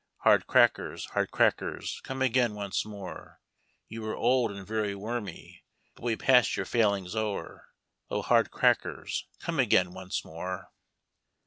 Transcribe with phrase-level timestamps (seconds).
[0.21, 3.39] Hard crackers, hard crackers, come again once more;
[3.87, 7.67] You were old and very wormy, but we pass your failings o'er.
[8.09, 10.71] O hard crackers, come again once more!